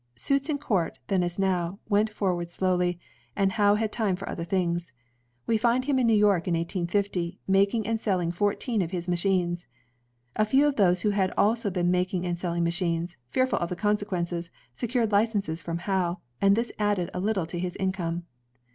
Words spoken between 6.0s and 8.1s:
New York in 1850, making and